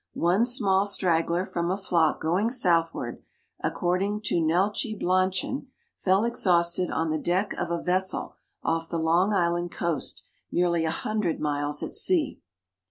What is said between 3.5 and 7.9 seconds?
according to Neltje Blanchan, fell exhausted on the deck of a